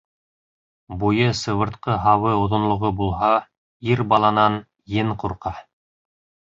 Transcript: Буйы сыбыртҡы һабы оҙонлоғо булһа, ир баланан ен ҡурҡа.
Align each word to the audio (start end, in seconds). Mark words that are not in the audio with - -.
Буйы 1.03 1.27
сыбыртҡы 1.41 1.99
һабы 2.07 2.33
оҙонлоғо 2.39 2.93
булһа, 3.03 3.31
ир 3.93 4.05
баланан 4.17 4.61
ен 5.03 5.19
ҡурҡа. 5.25 5.55